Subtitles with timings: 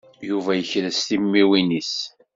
[0.29, 1.93] Yuba yekres timiwin-is.